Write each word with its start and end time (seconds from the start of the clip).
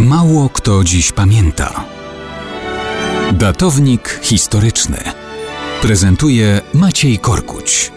Mało 0.00 0.48
kto 0.48 0.84
dziś 0.84 1.12
pamięta. 1.12 1.84
Datownik 3.32 4.20
historyczny 4.22 4.98
prezentuje 5.82 6.60
Maciej 6.74 7.18
Korkuć. 7.18 7.92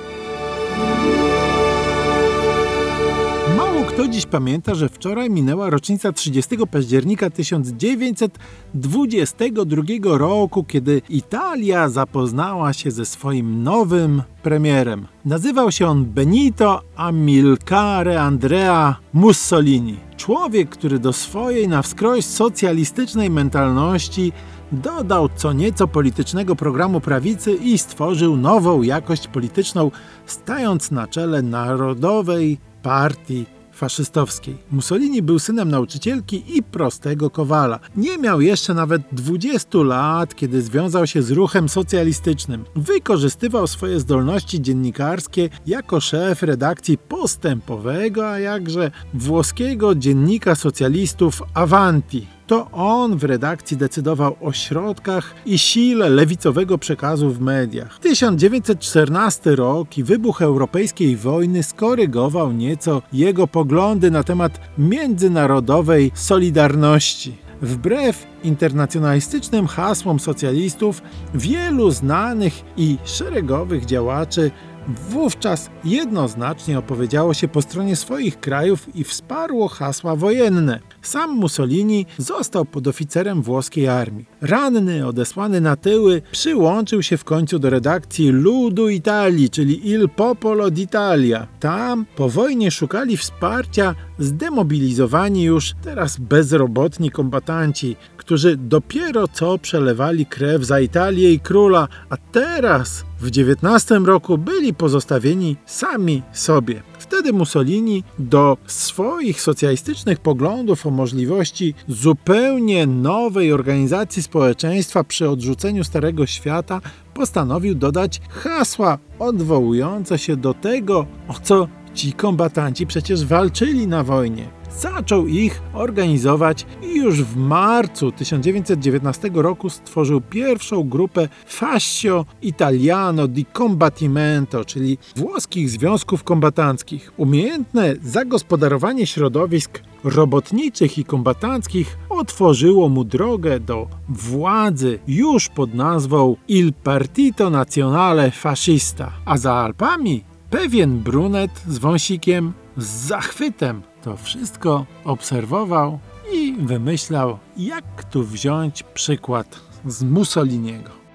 Mało 3.57 3.85
kto 3.85 4.07
dziś 4.07 4.25
pamięta, 4.25 4.75
że 4.75 4.89
wczoraj 4.89 5.29
minęła 5.29 5.69
rocznica 5.69 6.11
30 6.11 6.57
października 6.71 7.29
1922 7.29 10.17
roku, 10.17 10.63
kiedy 10.63 11.01
Italia 11.09 11.89
zapoznała 11.89 12.73
się 12.73 12.91
ze 12.91 13.05
swoim 13.05 13.63
nowym 13.63 14.23
premierem. 14.43 15.07
Nazywał 15.25 15.71
się 15.71 15.87
on 15.87 16.05
Benito 16.05 16.81
Amilcare 16.95 18.21
Andrea 18.21 18.95
Mussolini. 19.13 20.06
Człowiek, 20.17 20.69
który 20.69 20.99
do 20.99 21.13
swojej 21.13 21.67
na 21.67 21.81
wskroś 21.81 22.25
socjalistycznej 22.25 23.29
mentalności 23.29 24.31
dodał 24.71 25.29
co 25.35 25.53
nieco 25.53 25.87
politycznego 25.87 26.55
programu 26.55 27.01
prawicy 27.01 27.53
i 27.53 27.77
stworzył 27.77 28.37
nową 28.37 28.81
jakość 28.81 29.27
polityczną, 29.27 29.91
stając 30.25 30.91
na 30.91 31.07
czele 31.07 31.41
Narodowej 31.41 32.57
Partii 32.83 33.56
faszystowskiej. 33.77 34.57
Mussolini 34.71 35.21
był 35.21 35.39
synem 35.39 35.71
nauczycielki 35.71 36.57
i 36.57 36.63
prostego 36.63 37.29
kowala. 37.29 37.79
Nie 37.95 38.17
miał 38.17 38.41
jeszcze 38.41 38.73
nawet 38.73 39.01
20 39.11 39.77
lat, 39.77 40.35
kiedy 40.35 40.61
związał 40.61 41.07
się 41.07 41.21
z 41.21 41.31
ruchem 41.31 41.69
socjalistycznym. 41.69 42.65
Wykorzystywał 42.75 43.67
swoje 43.67 43.99
zdolności 43.99 44.61
dziennikarskie 44.61 45.49
jako 45.67 45.99
szef 45.99 46.43
redakcji 46.43 46.97
postępowego, 46.97 48.29
a 48.29 48.39
jakże 48.39 48.91
włoskiego 49.13 49.95
dziennika 49.95 50.55
socjalistów 50.55 51.43
Avanti. 51.53 52.36
To 52.47 52.71
on 52.71 53.17
w 53.17 53.23
redakcji 53.23 53.77
decydował 53.77 54.35
o 54.41 54.53
środkach 54.53 55.35
i 55.45 55.57
sile 55.57 56.09
lewicowego 56.09 56.77
przekazu 56.77 57.29
w 57.29 57.41
mediach. 57.41 57.99
1914 57.99 59.55
rok 59.55 59.97
i 59.97 60.03
wybuch 60.03 60.41
europejskiej 60.41 61.17
wojny 61.17 61.63
skorygował 61.63 62.51
nieco 62.51 63.01
jego 63.13 63.47
poglądy 63.47 64.11
na 64.11 64.23
temat 64.23 64.59
międzynarodowej 64.77 66.11
solidarności. 66.15 67.37
Wbrew 67.61 68.27
internacjonalistycznym 68.43 69.67
hasłom 69.67 70.19
socjalistów, 70.19 71.01
wielu 71.33 71.91
znanych 71.91 72.53
i 72.77 72.97
szeregowych 73.05 73.85
działaczy 73.85 74.51
wówczas 74.87 75.69
jednoznacznie 75.83 76.79
opowiedziało 76.79 77.33
się 77.33 77.47
po 77.47 77.61
stronie 77.61 77.95
swoich 77.95 78.39
krajów 78.39 78.95
i 78.95 79.03
wsparło 79.03 79.67
hasła 79.67 80.15
wojenne. 80.15 80.79
Sam 81.01 81.31
Mussolini 81.31 82.05
został 82.17 82.65
podoficerem 82.65 83.41
włoskiej 83.41 83.87
armii. 83.87 84.25
Ranny, 84.41 85.07
odesłany 85.07 85.61
na 85.61 85.75
tyły, 85.75 86.21
przyłączył 86.31 87.03
się 87.03 87.17
w 87.17 87.23
końcu 87.23 87.59
do 87.59 87.69
redakcji 87.69 88.29
Ludu 88.29 88.89
Italii, 88.89 89.49
czyli 89.49 89.89
Il 89.89 90.09
Popolo 90.09 90.67
d'Italia. 90.67 91.45
Tam 91.59 92.05
po 92.15 92.29
wojnie 92.29 92.71
szukali 92.71 93.17
wsparcia 93.17 93.95
zdemobilizowani 94.19 95.43
już 95.43 95.73
teraz 95.83 96.17
bezrobotni 96.17 97.11
kombatanci, 97.11 97.95
którzy 98.17 98.57
dopiero 98.57 99.27
co 99.27 99.57
przelewali 99.57 100.25
krew 100.25 100.63
za 100.63 100.79
Italię 100.79 101.33
i 101.33 101.39
króla, 101.39 101.87
a 102.09 102.17
teraz 102.17 103.05
w 103.19 103.27
XIX 103.27 104.05
roku 104.05 104.37
byli 104.37 104.73
pozostawieni 104.73 105.55
sami 105.65 106.21
sobie. 106.33 106.81
Wtedy 106.99 107.33
Mussolini 107.33 108.03
do 108.19 108.57
swoich 108.65 109.41
socjalistycznych 109.41 110.19
poglądów 110.19 110.85
o 110.85 110.89
możliwości 110.91 111.73
zupełnie 111.87 112.87
nowej 112.87 113.53
organizacji 113.53 114.23
społeczeństwa 114.23 115.03
przy 115.03 115.29
odrzuceniu 115.29 115.83
Starego 115.83 116.25
Świata 116.25 116.81
postanowił 117.13 117.75
dodać 117.75 118.21
hasła 118.29 118.97
odwołujące 119.19 120.17
się 120.17 120.37
do 120.37 120.53
tego, 120.53 121.05
o 121.27 121.33
co 121.43 121.67
ci 121.97 122.13
kombatanci 122.13 122.87
przecież 122.87 123.25
walczyli 123.25 123.87
na 123.87 124.03
wojnie 124.03 124.57
zaczął 124.79 125.27
ich 125.27 125.61
organizować 125.73 126.65
i 126.83 126.95
już 126.95 127.23
w 127.23 127.35
marcu 127.35 128.11
1919 128.11 129.29
roku 129.33 129.69
stworzył 129.69 130.21
pierwszą 130.21 130.89
grupę 130.89 131.27
Fascio 131.45 132.25
Italiano 132.41 133.27
di 133.27 133.45
Combattimento, 133.53 134.65
czyli 134.65 134.97
włoskich 135.15 135.69
związków 135.69 136.23
kombatanckich. 136.23 137.13
Umiejętne 137.17 137.95
zagospodarowanie 138.01 139.07
środowisk 139.07 139.81
robotniczych 140.03 140.97
i 140.97 141.05
kombatanckich 141.05 141.97
otworzyło 142.09 142.89
mu 142.89 143.03
drogę 143.03 143.59
do 143.59 143.87
władzy 144.09 144.99
już 145.07 145.49
pod 145.49 145.73
nazwą 145.73 146.35
Il 146.47 146.73
Partito 146.73 147.49
Nazionale 147.49 148.31
Fascista, 148.31 149.11
a 149.25 149.37
za 149.37 149.53
Alpami 149.53 150.23
pewien 150.49 150.99
brunet 150.99 151.51
z 151.67 151.77
wąsikiem 151.77 152.53
z 152.77 152.85
zachwytem 152.85 153.81
to 154.03 154.17
wszystko 154.17 154.85
obserwował 155.05 155.99
i 156.33 156.55
wymyślał, 156.59 157.37
jak 157.57 158.03
tu 158.03 158.23
wziąć 158.23 158.83
przykład 158.83 159.59
z 159.85 160.03
Mussoliniego. 160.03 161.06